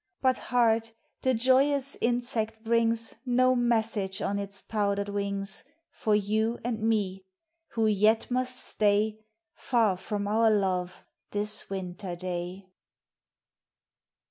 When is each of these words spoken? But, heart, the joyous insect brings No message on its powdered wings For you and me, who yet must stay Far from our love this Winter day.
But, 0.19 0.39
heart, 0.49 0.93
the 1.21 1.35
joyous 1.35 1.95
insect 2.01 2.63
brings 2.63 3.13
No 3.23 3.55
message 3.55 4.19
on 4.19 4.39
its 4.39 4.59
powdered 4.59 5.09
wings 5.09 5.63
For 5.91 6.15
you 6.15 6.57
and 6.65 6.81
me, 6.81 7.23
who 7.73 7.85
yet 7.85 8.31
must 8.31 8.57
stay 8.59 9.19
Far 9.53 9.97
from 9.97 10.27
our 10.27 10.49
love 10.49 11.03
this 11.29 11.69
Winter 11.69 12.15
day. 12.15 12.65